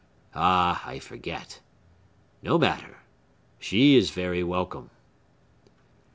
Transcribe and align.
Ah, 0.33 0.81
I 0.87 0.97
forget! 0.97 1.59
No 2.41 2.57
matter. 2.57 3.01
She 3.59 3.95
is 3.95 4.09
very 4.09 4.41
welcome!" 4.43 4.89